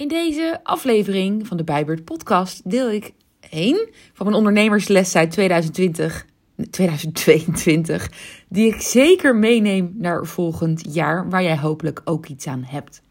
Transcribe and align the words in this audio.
In 0.00 0.08
deze 0.08 0.60
aflevering 0.62 1.46
van 1.46 1.56
de 1.56 1.64
Bijbert 1.64 2.04
podcast 2.04 2.70
deel 2.70 2.90
ik 2.90 3.12
één 3.50 3.88
van 4.12 4.26
mijn 4.26 4.38
ondernemersles 4.38 5.16
uit 5.16 5.30
2020, 5.30 6.26
2022, 6.70 8.10
die 8.48 8.74
ik 8.74 8.80
zeker 8.80 9.36
meeneem 9.36 9.94
naar 9.96 10.26
volgend 10.26 10.94
jaar, 10.94 11.28
waar 11.28 11.42
jij 11.42 11.58
hopelijk 11.58 12.00
ook 12.04 12.26
iets 12.26 12.46
aan 12.46 12.64
hebt. 12.66 13.02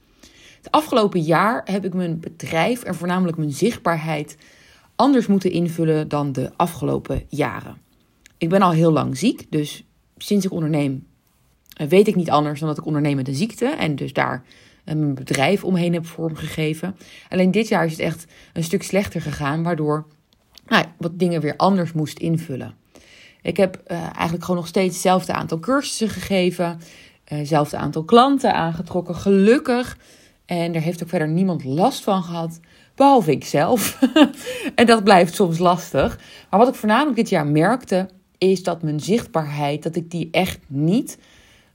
Het 0.57 0.71
afgelopen 0.71 1.21
jaar 1.21 1.61
heb 1.65 1.85
ik 1.85 1.93
mijn 1.93 2.19
bedrijf 2.19 2.83
en 2.83 2.95
voornamelijk 2.95 3.37
mijn 3.37 3.53
zichtbaarheid 3.53 4.37
anders 4.95 5.27
moeten 5.27 5.51
invullen 5.51 6.07
dan 6.07 6.31
de 6.31 6.51
afgelopen 6.55 7.23
jaren. 7.27 7.77
Ik 8.37 8.49
ben 8.49 8.61
al 8.61 8.71
heel 8.71 8.91
lang 8.91 9.17
ziek, 9.17 9.45
dus 9.49 9.83
sinds 10.17 10.45
ik 10.45 10.51
onderneem 10.51 11.07
eh, 11.73 11.87
weet 11.87 12.07
ik 12.07 12.15
niet 12.15 12.29
anders 12.29 12.59
dan 12.59 12.69
dat 12.69 12.77
ik 12.77 12.85
onderneem 12.85 13.15
met 13.15 13.27
een 13.27 13.35
ziekte 13.35 13.65
en 13.65 13.95
dus 13.95 14.13
daar 14.13 14.43
eh, 14.89 14.95
mijn 14.95 15.13
bedrijf 15.13 15.63
omheen 15.63 15.93
heb 15.93 16.05
vormgegeven. 16.05 16.95
Alleen 17.29 17.51
dit 17.51 17.67
jaar 17.67 17.85
is 17.85 17.91
het 17.91 17.99
echt 17.99 18.25
een 18.53 18.63
stuk 18.63 18.83
slechter 18.83 19.21
gegaan, 19.21 19.63
waardoor 19.63 20.05
nou, 20.67 20.85
wat 20.97 21.19
dingen 21.19 21.41
weer 21.41 21.55
anders 21.57 21.91
moest 21.91 22.19
invullen. 22.19 22.73
Ik 23.41 23.57
heb 23.57 23.83
uh, 23.87 24.01
eigenlijk 24.01 24.43
gewoon 24.43 24.59
nog 24.59 24.67
steeds 24.67 24.93
hetzelfde 24.93 25.33
aantal 25.33 25.59
cursussen 25.59 26.09
gegeven, 26.09 26.79
hetzelfde 27.23 27.77
aantal 27.77 28.03
klanten 28.03 28.53
aangetrokken, 28.53 29.15
gelukkig. 29.15 29.97
En 30.45 30.75
er 30.75 30.81
heeft 30.81 31.03
ook 31.03 31.09
verder 31.09 31.27
niemand 31.27 31.63
last 31.63 32.03
van 32.03 32.23
gehad, 32.23 32.59
behalve 32.95 33.31
ik 33.31 33.45
zelf. 33.45 33.99
en 34.75 34.85
dat 34.85 35.03
blijft 35.03 35.35
soms 35.35 35.57
lastig. 35.57 36.19
Maar 36.49 36.59
wat 36.59 36.69
ik 36.69 36.75
voornamelijk 36.75 37.15
dit 37.15 37.29
jaar 37.29 37.47
merkte, 37.47 38.09
is 38.37 38.63
dat 38.63 38.83
mijn 38.83 38.99
zichtbaarheid, 38.99 39.83
dat 39.83 39.95
ik 39.95 40.11
die 40.11 40.27
echt 40.31 40.59
niet 40.67 41.17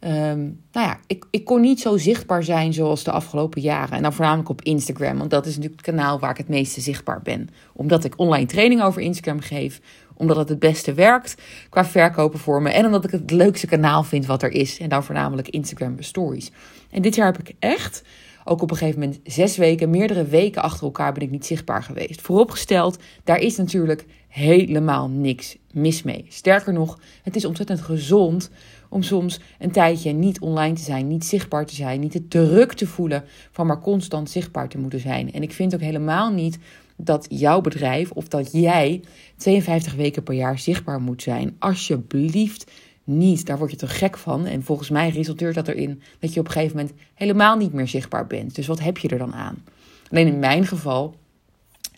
Um, 0.07 0.61
nou 0.73 0.87
ja, 0.87 0.99
ik, 1.07 1.27
ik 1.31 1.45
kon 1.45 1.61
niet 1.61 1.81
zo 1.81 1.97
zichtbaar 1.97 2.43
zijn 2.43 2.73
zoals 2.73 3.05
de 3.05 3.11
afgelopen 3.11 3.61
jaren. 3.61 3.97
En 3.97 4.03
dan 4.03 4.13
voornamelijk 4.13 4.49
op 4.49 4.63
Instagram, 4.63 5.19
want 5.19 5.31
dat 5.31 5.47
is 5.47 5.57
natuurlijk 5.57 5.87
het 5.87 5.95
kanaal 5.95 6.19
waar 6.19 6.31
ik 6.31 6.37
het 6.37 6.49
meeste 6.49 6.81
zichtbaar 6.81 7.23
ben. 7.23 7.49
Omdat 7.73 8.05
ik 8.05 8.19
online 8.19 8.47
training 8.47 8.83
over 8.83 9.03
Instagram 9.03 9.41
geef, 9.41 9.81
omdat 10.15 10.37
het 10.37 10.49
het 10.49 10.59
beste 10.59 10.93
werkt 10.93 11.43
qua 11.69 11.85
verkopen 11.85 12.39
voor 12.39 12.63
me. 12.63 12.71
En 12.71 12.87
omdat 12.87 13.05
ik 13.05 13.11
het 13.11 13.31
leukste 13.31 13.67
kanaal 13.67 14.03
vind 14.03 14.27
wat 14.27 14.43
er 14.43 14.51
is. 14.51 14.79
En 14.79 14.89
dan 14.89 15.05
voornamelijk 15.05 15.49
Instagram 15.49 16.03
Stories. 16.03 16.51
En 16.91 17.03
dit 17.03 17.15
jaar 17.15 17.33
heb 17.33 17.49
ik 17.49 17.55
echt, 17.59 18.03
ook 18.45 18.63
op 18.63 18.71
een 18.71 18.77
gegeven 18.77 19.01
moment 19.01 19.21
zes 19.25 19.57
weken, 19.57 19.91
meerdere 19.91 20.25
weken 20.25 20.63
achter 20.63 20.85
elkaar 20.85 21.13
ben 21.13 21.23
ik 21.23 21.31
niet 21.31 21.47
zichtbaar 21.47 21.83
geweest. 21.83 22.21
Vooropgesteld, 22.21 22.99
daar 23.25 23.39
is 23.39 23.57
natuurlijk 23.57 24.05
helemaal 24.29 25.09
niks 25.09 25.57
mis 25.73 26.03
mee. 26.03 26.27
Sterker 26.29 26.73
nog, 26.73 26.99
het 27.23 27.37
is 27.37 27.45
ontzettend 27.45 27.81
gezond 27.81 28.51
om 28.95 29.03
soms 29.03 29.41
een 29.59 29.71
tijdje 29.71 30.13
niet 30.13 30.41
online 30.41 30.75
te 30.75 30.83
zijn, 30.83 31.09
niet 31.09 31.25
zichtbaar 31.25 31.67
te 31.67 31.75
zijn, 31.75 32.01
niet 32.01 32.13
te 32.13 32.29
druk 32.29 32.73
te 32.73 32.87
voelen 32.87 33.25
van 33.51 33.67
maar 33.67 33.81
constant 33.81 34.31
zichtbaar 34.31 34.69
te 34.69 34.79
moeten 34.79 35.01
zijn. 35.01 35.33
En 35.33 35.43
ik 35.43 35.53
vind 35.53 35.75
ook 35.75 35.81
helemaal 35.81 36.33
niet 36.33 36.59
dat 36.97 37.27
jouw 37.29 37.61
bedrijf 37.61 38.11
of 38.11 38.29
dat 38.29 38.53
jij 38.53 39.03
52 39.37 39.95
weken 39.95 40.23
per 40.23 40.35
jaar 40.35 40.59
zichtbaar 40.59 41.01
moet 41.01 41.23
zijn. 41.23 41.57
Alsjeblieft 41.59 42.71
niet. 43.05 43.47
Daar 43.47 43.59
word 43.59 43.71
je 43.71 43.77
te 43.77 43.87
gek 43.87 44.19
van. 44.19 44.47
En 44.47 44.63
volgens 44.63 44.91
mij 44.91 45.09
resulteert 45.09 45.55
dat 45.55 45.69
erin 45.69 46.03
dat 46.19 46.35
je 46.35 46.41
op 46.41 46.47
een 46.47 46.53
gegeven 46.53 46.77
moment 46.77 46.95
helemaal 47.15 47.57
niet 47.57 47.73
meer 47.73 47.89
zichtbaar 47.89 48.27
bent. 48.27 48.55
Dus 48.55 48.67
wat 48.67 48.81
heb 48.81 48.99
je 48.99 49.09
er 49.09 49.19
dan 49.19 49.35
aan? 49.35 49.65
Alleen 50.11 50.27
in 50.27 50.39
mijn 50.39 50.67
geval. 50.67 51.15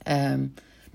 Ehm, 0.03 0.47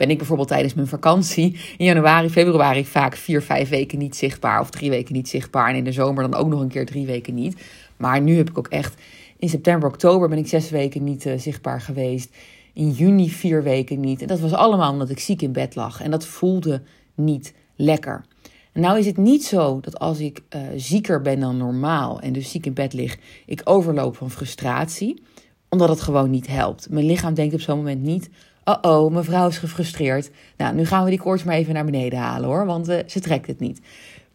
ben 0.02 0.10
ik 0.10 0.18
bijvoorbeeld 0.18 0.48
tijdens 0.48 0.74
mijn 0.74 0.88
vakantie 0.88 1.60
in 1.78 1.86
januari, 1.86 2.30
februari 2.30 2.86
vaak 2.86 3.16
vier, 3.16 3.42
vijf 3.42 3.70
weken 3.70 3.98
niet 3.98 4.16
zichtbaar. 4.16 4.60
Of 4.60 4.70
drie 4.70 4.90
weken 4.90 5.14
niet 5.14 5.30
zichtbaar. 5.30 5.70
En 5.70 5.76
in 5.76 5.84
de 5.84 5.92
zomer 5.92 6.30
dan 6.30 6.40
ook 6.40 6.48
nog 6.48 6.62
een 6.62 6.68
keer 6.68 6.86
drie 6.86 7.06
weken 7.06 7.34
niet. 7.34 7.62
Maar 7.98 8.22
nu 8.22 8.38
heb 8.38 8.50
ik 8.50 8.58
ook 8.58 8.68
echt 8.68 9.02
in 9.38 9.50
september, 9.50 9.90
oktober 9.90 10.30
ben 10.30 10.38
ik 10.38 10.48
zes 10.48 10.70
weken 10.70 11.04
niet 11.04 11.26
uh, 11.26 11.34
zichtbaar 11.38 11.82
geweest. 11.82 12.36
In 12.74 12.90
juni 12.90 13.30
vier 13.30 13.64
weken 13.64 14.00
niet. 14.00 14.22
En 14.22 14.28
dat 14.28 14.40
was 14.40 14.54
allemaal 14.54 14.92
omdat 14.92 15.10
ik 15.10 15.20
ziek 15.20 15.42
in 15.42 15.52
bed 15.52 15.76
lag. 15.76 16.02
En 16.02 16.12
dat 16.12 16.26
voelde 16.26 16.82
niet 17.16 17.54
lekker. 17.76 18.26
Nou 18.74 19.00
is 19.00 19.06
het 19.06 19.18
niet 19.18 19.46
zo 19.46 19.80
dat 19.80 20.00
als 20.00 20.20
ik 20.20 20.42
uh, 20.56 20.62
zieker 20.76 21.22
ben 21.22 21.40
dan 21.40 21.58
normaal 21.58 22.20
en 22.20 22.34
dus 22.34 22.52
ziek 22.52 22.66
in 22.66 22.74
bed 22.74 22.94
lig, 22.94 23.18
ik 23.46 23.62
overloop 23.64 24.16
van 24.16 24.32
frustratie. 24.32 25.22
Omdat 25.70 25.90
het 25.90 26.02
gewoon 26.02 26.30
niet 26.30 26.48
helpt. 26.48 26.90
Mijn 26.90 27.06
lichaam 27.06 27.34
denkt 27.34 27.54
op 27.54 27.62
zo'n 27.62 27.78
moment 27.78 28.02
niet: 28.02 28.30
oh, 28.64 29.12
mevrouw 29.12 29.48
is 29.48 29.58
gefrustreerd. 29.58 30.32
Nou, 30.58 30.76
nu 30.76 30.86
gaan 30.86 31.04
we 31.04 31.10
die 31.10 31.20
koorts 31.20 31.44
maar 31.44 31.56
even 31.56 31.74
naar 31.74 31.86
beneden 31.86 32.20
halen 32.20 32.50
hoor, 32.50 32.66
want 32.66 32.90
uh, 32.90 33.00
ze 33.08 33.20
trekt 33.20 33.48
het 33.48 33.60
niet. 33.60 33.82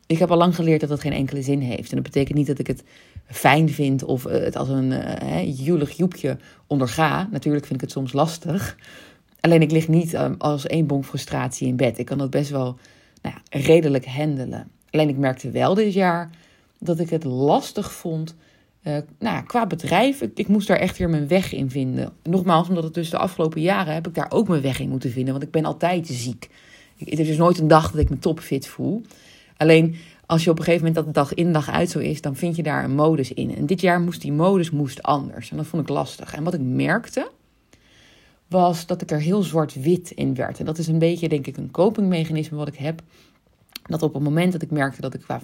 Ik 0.06 0.18
heb 0.18 0.30
al 0.30 0.36
lang 0.36 0.54
geleerd 0.54 0.80
dat 0.80 0.88
dat 0.88 1.00
geen 1.00 1.12
enkele 1.12 1.42
zin 1.42 1.60
heeft. 1.60 1.88
En 1.90 1.94
dat 1.94 2.04
betekent 2.04 2.38
niet 2.38 2.46
dat 2.46 2.58
ik 2.58 2.66
het 2.66 2.84
fijn 3.26 3.70
vind 3.70 4.04
of 4.04 4.26
uh, 4.26 4.32
het 4.32 4.56
als 4.56 4.68
een 4.68 4.90
uh, 4.90 5.96
joepje 5.96 6.36
onderga. 6.66 7.28
Natuurlijk 7.30 7.66
vind 7.66 7.74
ik 7.74 7.86
het 7.86 7.96
soms 7.96 8.12
lastig. 8.12 8.76
Alleen 9.40 9.62
ik 9.62 9.70
lig 9.70 9.88
niet 9.88 10.14
um, 10.14 10.34
als 10.38 10.66
één 10.66 10.86
bonk 10.86 11.04
frustratie 11.04 11.68
in 11.68 11.76
bed. 11.76 11.98
Ik 11.98 12.06
kan 12.06 12.18
dat 12.18 12.30
best 12.30 12.50
wel 12.50 12.78
nou 13.22 13.34
ja, 13.34 13.58
redelijk 13.58 14.06
handelen. 14.06 14.70
Alleen 14.90 15.08
ik 15.08 15.16
merkte 15.16 15.50
wel 15.50 15.74
dit 15.74 15.92
jaar 15.92 16.30
dat 16.78 16.98
ik 16.98 17.10
het 17.10 17.24
lastig 17.24 17.92
vond 17.92 18.34
uh, 18.86 18.96
nou 19.18 19.44
qua 19.44 19.66
bedrijf, 19.66 20.20
ik, 20.20 20.48
moest 20.48 20.68
daar 20.68 20.76
echt 20.76 20.98
weer 20.98 21.08
mijn 21.08 21.28
weg 21.28 21.52
in 21.52 21.70
vinden. 21.70 22.12
Nogmaals, 22.22 22.68
omdat 22.68 22.84
het 22.84 22.94
dus 22.94 23.10
de 23.10 23.18
afgelopen 23.18 23.60
jaren 23.60 23.94
heb 23.94 24.06
ik 24.06 24.14
daar 24.14 24.30
ook 24.30 24.48
mijn 24.48 24.62
weg 24.62 24.80
in 24.80 24.88
moeten 24.88 25.10
vinden. 25.10 25.32
Want 25.32 25.44
ik 25.44 25.50
ben 25.50 25.64
altijd 25.64 26.06
ziek. 26.06 26.48
Er 26.98 27.28
is 27.28 27.36
nooit 27.36 27.58
een 27.58 27.68
dag 27.68 27.90
dat 27.90 28.00
ik 28.00 28.10
me 28.10 28.18
topfit 28.18 28.66
voel. 28.66 29.02
Alleen 29.56 29.96
als 30.26 30.44
je 30.44 30.50
op 30.50 30.58
een 30.58 30.64
gegeven 30.64 30.86
moment 30.86 31.04
dat 31.04 31.14
dag 31.14 31.34
in 31.34 31.52
dag 31.52 31.70
uit 31.70 31.90
zo 31.90 31.98
is, 31.98 32.20
dan 32.20 32.36
vind 32.36 32.56
je 32.56 32.62
daar 32.62 32.84
een 32.84 32.94
modus 32.94 33.32
in. 33.32 33.56
En 33.56 33.66
dit 33.66 33.80
jaar 33.80 34.00
moest 34.00 34.20
die 34.20 34.32
modus 34.32 34.70
moest 34.70 35.02
anders. 35.02 35.50
En 35.50 35.56
dat 35.56 35.66
vond 35.66 35.82
ik 35.82 35.88
lastig. 35.88 36.34
En 36.34 36.44
wat 36.44 36.54
ik 36.54 36.60
merkte, 36.60 37.30
was 38.48 38.86
dat 38.86 39.02
ik 39.02 39.10
er 39.10 39.20
heel 39.20 39.42
zwart-wit 39.42 40.10
in 40.10 40.34
werd. 40.34 40.58
En 40.58 40.64
dat 40.64 40.78
is 40.78 40.86
een 40.86 40.98
beetje, 40.98 41.28
denk 41.28 41.46
ik, 41.46 41.56
een 41.56 41.70
copingmechanisme 41.70 42.56
wat 42.56 42.68
ik 42.68 42.76
heb. 42.76 43.02
Dat 43.82 44.02
op 44.02 44.14
het 44.14 44.22
moment 44.22 44.52
dat 44.52 44.62
ik 44.62 44.70
merkte 44.70 45.00
dat 45.00 45.14
ik 45.14 45.20
qua 45.20 45.40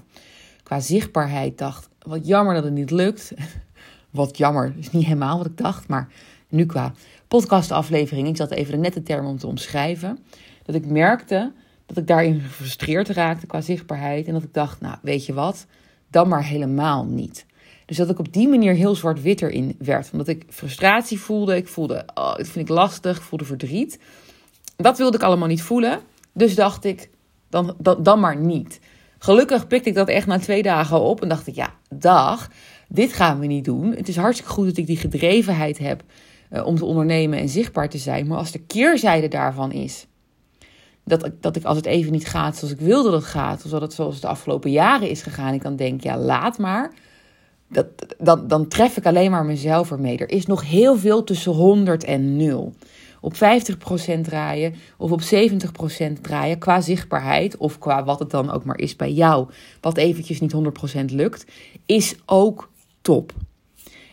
qua 0.72 0.80
zichtbaarheid 0.80 1.58
dacht, 1.58 1.88
wat 1.98 2.26
jammer 2.26 2.54
dat 2.54 2.64
het 2.64 2.72
niet 2.72 2.90
lukt. 2.90 3.32
Wat 4.10 4.36
jammer, 4.36 4.74
is 4.78 4.90
niet 4.90 5.04
helemaal 5.04 5.38
wat 5.38 5.46
ik 5.46 5.56
dacht, 5.56 5.88
maar 5.88 6.08
nu 6.48 6.66
qua 6.66 6.92
podcastaflevering, 7.28 8.28
ik 8.28 8.36
zat 8.36 8.50
even 8.50 8.72
de 8.72 8.78
nette 8.78 9.02
term 9.02 9.26
om 9.26 9.38
te 9.38 9.46
omschrijven, 9.46 10.18
dat 10.62 10.74
ik 10.74 10.86
merkte 10.86 11.52
dat 11.86 11.96
ik 11.96 12.06
daarin 12.06 12.40
gefrustreerd 12.40 13.08
raakte 13.08 13.46
qua 13.46 13.60
zichtbaarheid 13.60 14.26
en 14.26 14.32
dat 14.32 14.42
ik 14.42 14.54
dacht, 14.54 14.80
nou 14.80 14.96
weet 15.02 15.26
je 15.26 15.32
wat, 15.32 15.66
dan 16.10 16.28
maar 16.28 16.44
helemaal 16.44 17.04
niet. 17.04 17.46
Dus 17.86 17.96
dat 17.96 18.10
ik 18.10 18.18
op 18.18 18.32
die 18.32 18.48
manier 18.48 18.74
heel 18.74 18.94
zwart-wit 18.94 19.42
erin 19.42 19.76
werd. 19.78 20.10
Omdat 20.12 20.28
ik 20.28 20.44
frustratie 20.48 21.20
voelde. 21.20 21.56
Ik 21.56 21.68
voelde, 21.68 22.04
oh, 22.14 22.36
dat 22.36 22.48
vind 22.48 22.68
ik 22.68 22.74
lastig. 22.74 23.22
Voelde 23.22 23.44
verdriet. 23.44 23.98
Dat 24.76 24.98
wilde 24.98 25.16
ik 25.16 25.22
allemaal 25.22 25.48
niet 25.48 25.62
voelen. 25.62 26.00
Dus 26.32 26.54
dacht 26.54 26.84
ik, 26.84 27.10
dan, 27.48 27.74
dan, 27.78 28.02
dan 28.02 28.20
maar 28.20 28.36
niet. 28.36 28.80
Gelukkig 29.22 29.66
pikte 29.66 29.88
ik 29.88 29.94
dat 29.94 30.08
echt 30.08 30.26
na 30.26 30.38
twee 30.38 30.62
dagen 30.62 31.00
op 31.00 31.22
en 31.22 31.28
dacht 31.28 31.46
ik, 31.46 31.54
ja, 31.54 31.74
dag, 31.88 32.50
dit 32.88 33.12
gaan 33.12 33.38
we 33.38 33.46
niet 33.46 33.64
doen. 33.64 33.94
Het 33.96 34.08
is 34.08 34.16
hartstikke 34.16 34.52
goed 34.52 34.66
dat 34.66 34.76
ik 34.76 34.86
die 34.86 34.96
gedrevenheid 34.96 35.78
heb 35.78 36.02
uh, 36.52 36.66
om 36.66 36.76
te 36.76 36.84
ondernemen 36.84 37.38
en 37.38 37.48
zichtbaar 37.48 37.88
te 37.88 37.98
zijn. 37.98 38.26
Maar 38.26 38.38
als 38.38 38.50
de 38.50 38.58
keerzijde 38.58 39.28
daarvan 39.28 39.72
is, 39.72 40.06
dat, 41.04 41.30
dat 41.40 41.56
ik 41.56 41.64
als 41.64 41.76
het 41.76 41.86
even 41.86 42.12
niet 42.12 42.26
gaat 42.26 42.56
zoals 42.56 42.74
ik 42.74 42.80
wilde 42.80 43.10
dat 43.10 43.20
het 43.20 43.30
gaat, 43.30 43.64
of 43.64 43.70
dat 43.70 43.80
het 43.80 43.92
zoals 43.92 44.12
het 44.12 44.22
de 44.22 44.28
afgelopen 44.28 44.70
jaren 44.70 45.08
is 45.08 45.22
gegaan, 45.22 45.54
ik 45.54 45.62
dan 45.62 45.76
denk, 45.76 46.02
ja, 46.02 46.18
laat 46.18 46.58
maar. 46.58 46.92
Dat, 47.68 47.86
dan, 48.18 48.48
dan 48.48 48.68
tref 48.68 48.96
ik 48.96 49.06
alleen 49.06 49.30
maar 49.30 49.44
mezelf 49.44 49.90
ermee. 49.90 50.18
Er 50.18 50.30
is 50.30 50.46
nog 50.46 50.68
heel 50.68 50.96
veel 50.96 51.24
tussen 51.24 51.52
100 51.52 52.04
en 52.04 52.36
0 52.36 52.74
op 53.22 53.34
50% 53.34 54.20
draaien 54.22 54.74
of 54.96 55.10
op 55.10 55.20
70% 55.20 55.24
draaien 56.20 56.58
qua 56.58 56.80
zichtbaarheid 56.80 57.56
of 57.56 57.78
qua 57.78 58.04
wat 58.04 58.18
het 58.18 58.30
dan 58.30 58.50
ook 58.50 58.64
maar 58.64 58.78
is 58.78 58.96
bij 58.96 59.12
jou, 59.12 59.48
wat 59.80 59.96
eventjes 59.96 60.40
niet 60.40 60.54
100% 60.54 61.04
lukt, 61.04 61.46
is 61.86 62.14
ook 62.26 62.70
top. 63.02 63.32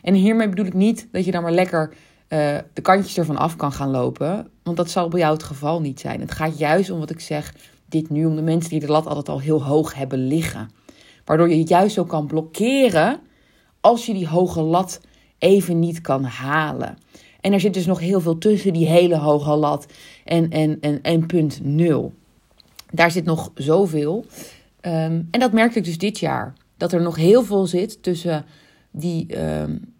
En 0.02 0.14
hiermee 0.14 0.50
bedoel 0.50 0.66
ik 0.66 0.74
niet 0.74 1.08
dat 1.12 1.25
je 1.25 1.31
dan 1.31 1.42
maar 1.42 1.52
lekker 1.52 1.90
uh, 1.90 2.58
de 2.74 2.81
kantjes 2.81 3.18
ervan 3.18 3.38
af 3.38 3.56
kan 3.56 3.72
gaan 3.72 3.89
lopen, 3.89 4.48
want 4.63 4.78
dat 4.78 4.89
zal 4.89 5.07
bij 5.07 5.19
jou 5.19 5.33
het 5.33 5.44
geval 5.44 5.81
niet 5.81 6.00
zijn. 6.00 6.19
Het 6.19 6.31
gaat 6.31 6.57
juist 6.57 6.89
om 6.89 7.00
wat 7.00 7.10
ik 7.10 7.19
zeg, 7.19 7.54
dit 7.86 8.10
nu, 8.10 8.25
om 8.25 8.36
de 8.36 8.42
mensen 8.42 8.69
die 8.69 8.80
de 8.80 8.92
lat 8.92 9.06
altijd 9.06 9.30
al 9.30 9.39
heel 9.39 9.63
hoog 9.63 9.94
hebben 9.94 10.28
liggen. 10.28 10.69
Waardoor 11.25 11.50
je 11.50 11.57
het 11.57 11.69
juist 11.69 11.94
zo 11.94 12.04
kan 12.04 12.28
blokkeren 12.28 13.19
als 13.81 14.06
je 14.06 14.13
die 14.13 14.28
hoge 14.28 14.62
lat 14.62 15.01
even 15.38 15.80
niet 15.80 16.01
kan 16.01 16.24
halen. 16.24 16.98
En 17.41 17.53
er 17.53 17.59
zit 17.59 17.74
dus 17.74 17.86
nog 17.86 18.00
heel 18.00 18.21
veel 18.21 18.38
tussen 18.38 18.74
die 18.74 18.88
hele 18.88 19.18
hoge 19.18 19.56
lat 19.56 19.86
en, 20.25 20.50
en, 20.50 20.77
en, 20.81 21.01
en 21.01 21.25
punt 21.25 21.59
nul. 21.63 22.13
Daar 22.91 23.12
zit 23.12 23.25
nog 23.25 23.51
zoveel. 23.56 24.25
Um, 24.81 25.27
en 25.31 25.39
dat 25.39 25.51
merkte 25.51 25.80
ik 25.80 25.86
dus 25.86 25.97
dit 25.97 26.19
jaar. 26.19 26.53
Dat 26.77 26.94
er 26.94 27.01
nog 27.01 27.15
heel 27.15 27.44
veel 27.44 27.65
zit 27.65 28.03
tussen 28.03 28.45
die, 28.91 29.41
um, 29.41 29.94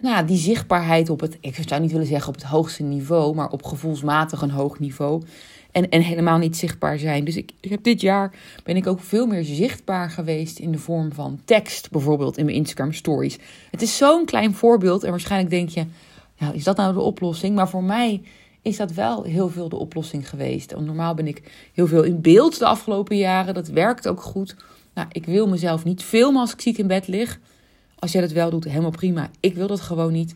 nou, 0.00 0.26
die 0.26 0.36
zichtbaarheid 0.36 1.10
op 1.10 1.20
het, 1.20 1.36
ik 1.40 1.58
zou 1.66 1.80
niet 1.80 1.92
willen 1.92 2.06
zeggen 2.06 2.28
op 2.28 2.34
het 2.34 2.44
hoogste 2.44 2.82
niveau, 2.82 3.34
maar 3.34 3.50
op 3.50 3.62
gevoelsmatig 3.62 4.42
een 4.42 4.50
hoog 4.50 4.78
niveau. 4.78 5.22
En, 5.72 5.88
en 5.88 6.02
helemaal 6.02 6.38
niet 6.38 6.56
zichtbaar 6.56 6.98
zijn. 6.98 7.24
Dus 7.24 7.36
ik, 7.36 7.52
ik 7.60 7.70
heb 7.70 7.82
dit 7.82 8.00
jaar 8.00 8.34
ben 8.64 8.76
ik 8.76 8.86
ook 8.86 9.00
veel 9.00 9.26
meer 9.26 9.44
zichtbaar 9.44 10.10
geweest 10.10 10.58
in 10.58 10.72
de 10.72 10.78
vorm 10.78 11.12
van 11.12 11.40
tekst, 11.44 11.90
bijvoorbeeld 11.90 12.38
in 12.38 12.44
mijn 12.44 12.56
Instagram 12.56 12.92
stories. 12.92 13.38
Het 13.70 13.82
is 13.82 13.96
zo'n 13.96 14.24
klein 14.24 14.54
voorbeeld 14.54 15.04
en 15.04 15.10
waarschijnlijk 15.10 15.50
denk 15.50 15.68
je, 15.68 15.84
nou, 16.38 16.54
is 16.54 16.64
dat 16.64 16.76
nou 16.76 16.94
de 16.94 17.00
oplossing? 17.00 17.54
Maar 17.54 17.68
voor 17.68 17.84
mij 17.84 18.22
is 18.62 18.76
dat 18.76 18.92
wel 18.92 19.22
heel 19.22 19.48
veel 19.48 19.68
de 19.68 19.76
oplossing 19.76 20.28
geweest. 20.28 20.74
Normaal 20.76 21.14
ben 21.14 21.26
ik 21.26 21.42
heel 21.72 21.86
veel 21.86 22.02
in 22.02 22.20
beeld 22.20 22.58
de 22.58 22.66
afgelopen 22.66 23.16
jaren. 23.16 23.54
Dat 23.54 23.68
werkt 23.68 24.08
ook 24.08 24.20
goed. 24.20 24.56
Nou, 24.94 25.08
ik 25.12 25.26
wil 25.26 25.48
mezelf 25.48 25.84
niet 25.84 26.02
filmen 26.02 26.40
als 26.40 26.52
ik 26.52 26.60
ziek 26.60 26.78
in 26.78 26.86
bed 26.86 27.08
lig. 27.08 27.38
Als 27.98 28.12
jij 28.12 28.20
dat 28.20 28.30
wel 28.30 28.50
doet, 28.50 28.64
helemaal 28.64 28.90
prima. 28.90 29.30
Ik 29.40 29.54
wil 29.54 29.66
dat 29.66 29.80
gewoon 29.80 30.12
niet. 30.12 30.34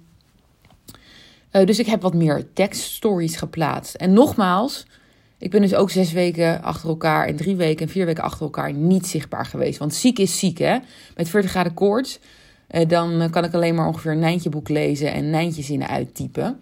Uh, 1.52 1.66
dus 1.66 1.78
ik 1.78 1.87
heb 1.87 2.02
wat 2.02 2.14
meer 2.14 2.52
tekststories 2.52 3.37
geplaatst. 3.37 3.94
En 3.94 4.12
nogmaals, 4.12 4.87
ik 5.38 5.50
ben 5.50 5.60
dus 5.60 5.75
ook 5.75 5.90
zes 5.90 6.12
weken 6.12 6.62
achter 6.62 6.88
elkaar 6.88 7.26
en 7.26 7.37
drie 7.37 7.56
weken 7.56 7.87
en 7.87 7.93
vier 7.93 8.06
weken 8.06 8.22
achter 8.22 8.43
elkaar 8.43 8.72
niet 8.72 9.06
zichtbaar 9.06 9.46
geweest. 9.46 9.78
Want 9.78 9.94
ziek 9.94 10.19
is 10.19 10.38
ziek, 10.38 10.58
hè? 10.58 10.78
Met 11.16 11.28
40 11.28 11.50
graden 11.50 11.75
koorts, 11.75 12.19
dan 12.87 13.31
kan 13.31 13.45
ik 13.45 13.55
alleen 13.55 13.75
maar 13.75 13.87
ongeveer 13.87 14.13
een 14.13 14.19
Nijntje-boek 14.19 14.69
lezen 14.69 15.13
en 15.13 15.31
Nijntje-zinnen 15.31 15.89
uittypen. 15.89 16.61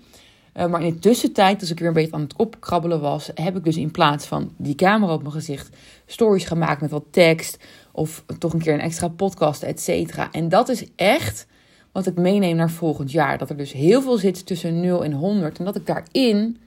Uh, 0.56 0.66
maar 0.66 0.82
in 0.82 0.92
de 0.92 0.98
tussentijd, 0.98 1.60
als 1.60 1.70
ik 1.70 1.78
weer 1.78 1.88
een 1.88 1.94
beetje 1.94 2.12
aan 2.12 2.20
het 2.20 2.36
opkrabbelen 2.36 3.00
was, 3.00 3.30
heb 3.34 3.56
ik 3.56 3.64
dus 3.64 3.76
in 3.76 3.90
plaats 3.90 4.26
van 4.26 4.52
die 4.56 4.74
camera 4.74 5.12
op 5.12 5.20
mijn 5.20 5.34
gezicht 5.34 5.76
stories 6.06 6.44
gemaakt 6.44 6.80
met 6.80 6.90
wat 6.90 7.04
tekst. 7.10 7.58
Of 7.92 8.24
toch 8.38 8.52
een 8.52 8.60
keer 8.60 8.74
een 8.74 8.80
extra 8.80 9.08
podcast, 9.08 9.62
et 9.62 9.80
cetera. 9.80 10.28
En 10.32 10.48
dat 10.48 10.68
is 10.68 10.84
echt 10.96 11.46
wat 11.92 12.06
ik 12.06 12.16
meeneem 12.16 12.56
naar 12.56 12.70
volgend 12.70 13.10
jaar. 13.10 13.38
Dat 13.38 13.50
er 13.50 13.56
dus 13.56 13.72
heel 13.72 14.02
veel 14.02 14.16
zit 14.16 14.46
tussen 14.46 14.80
0 14.80 15.04
en 15.04 15.12
100. 15.12 15.58
En 15.58 15.64
dat 15.64 15.76
ik 15.76 15.86
daarin 15.86 16.58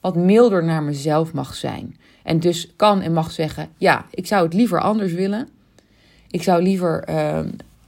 wat 0.00 0.16
milder 0.16 0.64
naar 0.64 0.82
mezelf 0.82 1.32
mag 1.32 1.54
zijn. 1.54 1.96
En 2.22 2.40
dus 2.40 2.72
kan 2.76 3.00
en 3.00 3.12
mag 3.12 3.30
zeggen: 3.30 3.68
ja, 3.76 4.06
ik 4.10 4.26
zou 4.26 4.44
het 4.44 4.54
liever 4.54 4.80
anders 4.80 5.12
willen. 5.12 5.48
Ik 6.30 6.42
zou 6.42 6.62
liever 6.62 7.08
uh, 7.08 7.38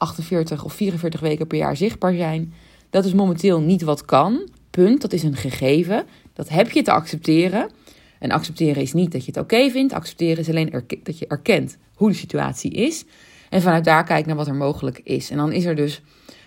48 0.03 0.65
of 0.65 0.73
44 0.73 1.21
weken 1.21 1.47
per 1.47 1.59
jaar 1.59 1.77
zichtbaar 1.77 2.15
zijn. 2.15 2.55
Dat 2.91 3.05
is 3.05 3.13
momenteel 3.13 3.61
niet 3.61 3.83
wat 3.83 4.05
kan. 4.05 4.49
Punt. 4.71 5.01
Dat 5.01 5.13
is 5.13 5.23
een 5.23 5.37
gegeven. 5.37 6.05
Dat 6.33 6.49
heb 6.49 6.71
je 6.71 6.83
te 6.83 6.93
accepteren. 6.93 7.71
En 8.19 8.31
accepteren 8.31 8.83
is 8.83 8.93
niet 8.93 9.13
dat 9.13 9.25
je 9.25 9.33
het 9.33 9.41
oké 9.41 9.71
vindt. 9.71 9.93
Accepteren 9.93 10.39
is 10.39 10.49
alleen 10.49 10.85
dat 11.03 11.19
je 11.19 11.27
erkent 11.27 11.77
hoe 11.95 12.09
de 12.09 12.15
situatie 12.15 12.71
is. 12.71 13.05
En 13.51 13.63
vanuit 13.63 13.85
daar 13.85 14.05
kijkt 14.05 14.27
naar 14.27 14.37
wat 14.37 14.47
er 14.47 14.55
mogelijk 14.55 15.01
is. 15.05 15.31
En 15.31 15.37
dan 15.37 15.53
is 15.53 15.65
er 15.65 15.75
dus 15.75 16.03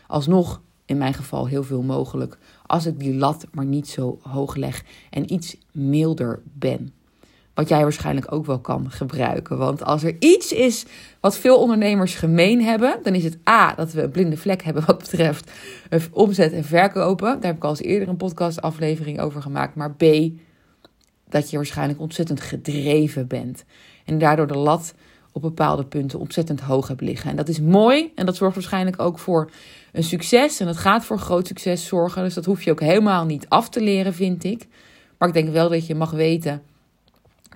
alsnog 0.08 0.62
in 0.86 0.98
mijn 0.98 1.14
geval 1.14 1.48
heel 1.48 1.64
veel 1.64 1.82
mogelijk. 1.82 2.38
Als 2.66 2.86
ik 2.86 3.00
die 3.00 3.14
lat 3.14 3.48
maar 3.52 3.66
niet 3.66 3.88
zo 3.88 4.20
hoog 4.22 4.56
leg 4.56 4.84
en 5.10 5.34
iets 5.34 5.58
milder 5.72 6.42
ben. 6.54 6.94
Wat 7.56 7.70
jij 7.70 7.82
waarschijnlijk 7.82 8.32
ook 8.32 8.46
wel 8.46 8.60
kan 8.60 8.92
gebruiken. 8.92 9.58
Want 9.58 9.84
als 9.84 10.04
er 10.04 10.16
iets 10.20 10.52
is 10.52 10.86
wat 11.20 11.38
veel 11.38 11.60
ondernemers 11.60 12.16
gemeen 12.16 12.64
hebben, 12.64 13.00
dan 13.04 13.16
is 13.16 13.24
het 13.24 13.38
A 13.50 13.76
dat 13.76 13.92
we 13.92 14.02
een 14.02 14.12
blinde 14.12 14.38
vlek 14.38 14.64
hebben 14.64 14.86
wat 14.86 14.98
betreft 14.98 15.52
omzet 16.12 16.54
en 16.54 16.64
verkopen. 16.64 17.34
Daar 17.34 17.46
heb 17.46 17.56
ik 17.56 17.64
al 17.64 17.70
eens 17.70 17.82
eerder 17.82 18.08
een 18.08 18.18
podcastaflevering 18.18 19.20
over 19.20 19.42
gemaakt. 19.42 19.76
Maar 19.76 19.92
B, 19.92 20.04
dat 21.30 21.50
je 21.50 21.56
waarschijnlijk 21.56 22.00
ontzettend 22.00 22.42
gedreven 22.42 23.28
bent. 23.28 23.66
En 24.06 24.18
daardoor 24.18 24.48
de 24.48 24.58
lat 24.58 24.94
op 25.32 25.42
bepaalde 25.42 25.86
punten 25.86 26.20
ontzettend 26.20 26.60
hoog 26.60 26.88
hebt 26.88 27.02
liggen. 27.02 27.30
En 27.30 27.36
dat 27.36 27.48
is 27.48 27.60
mooi 27.60 28.12
en 28.16 28.26
dat 28.26 28.36
zorgt 28.36 28.56
waarschijnlijk 28.56 29.02
ook 29.02 29.20
voor 29.20 29.50
een 29.92 30.04
succes. 30.04 30.60
En 30.60 30.66
dat 30.66 30.78
gaat 30.78 31.06
voor 31.06 31.20
groot 31.20 31.48
succes 31.48 31.88
zorgen. 31.88 32.24
Dus 32.24 32.34
dat 32.34 32.46
hoef 32.46 32.64
je 32.64 32.72
ook 32.72 32.80
helemaal 32.80 33.26
niet 33.26 33.50
af 33.50 33.70
te 33.70 33.82
leren, 33.82 34.14
vind 34.14 34.44
ik. 34.44 34.68
Maar 35.18 35.28
ik 35.28 35.34
denk 35.34 35.50
wel 35.50 35.70
dat 35.70 35.88
je 35.88 35.96
mag 35.96 36.12
weten 36.12 36.62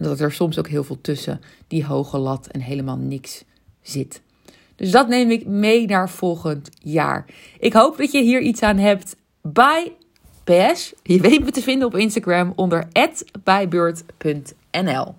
dat 0.07 0.19
er 0.19 0.31
soms 0.31 0.59
ook 0.59 0.67
heel 0.67 0.83
veel 0.83 1.01
tussen 1.01 1.41
die 1.67 1.85
hoge 1.85 2.17
lat 2.17 2.47
en 2.47 2.61
helemaal 2.61 2.97
niks 2.97 3.43
zit. 3.81 4.21
Dus 4.75 4.91
dat 4.91 5.07
neem 5.07 5.31
ik 5.31 5.45
mee 5.45 5.85
naar 5.85 6.09
volgend 6.09 6.69
jaar. 6.79 7.25
Ik 7.59 7.73
hoop 7.73 7.97
dat 7.97 8.11
je 8.11 8.21
hier 8.21 8.41
iets 8.41 8.61
aan 8.61 8.77
hebt. 8.77 9.15
Bye. 9.41 9.97
PS, 10.43 10.93
je 11.03 11.21
weet 11.21 11.43
me 11.43 11.51
te 11.51 11.61
vinden 11.61 11.87
op 11.87 11.95
Instagram 11.95 12.53
onder 12.55 12.87
@bybeurt.nl. 13.43 15.15